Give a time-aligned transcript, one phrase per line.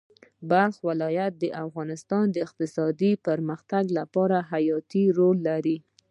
[0.49, 5.77] بلخ ولایت د هېواد د اقتصادي پرمختګ لپاره حیاتي رول لري.